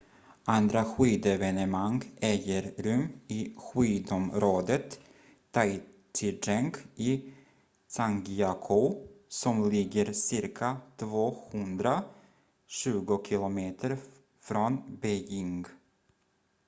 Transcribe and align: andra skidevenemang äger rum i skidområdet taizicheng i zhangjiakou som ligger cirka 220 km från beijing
andra 0.51 0.81
skidevenemang 0.83 2.01
äger 2.21 2.69
rum 2.85 3.03
i 3.27 3.37
skidområdet 3.65 4.95
taizicheng 5.57 6.71
i 6.95 7.11
zhangjiakou 7.97 8.89
som 9.41 9.61
ligger 9.75 10.11
cirka 10.13 10.75
220 12.67 13.17
km 13.23 13.59
från 14.41 14.99
beijing 15.01 15.65